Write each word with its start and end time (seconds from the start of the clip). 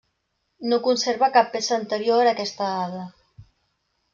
No 0.71 0.79
conserva 0.87 1.29
cap 1.35 1.51
peça 1.57 1.77
anterior 1.77 2.31
a 2.31 2.33
aquesta 2.33 2.71
dada. 2.79 3.07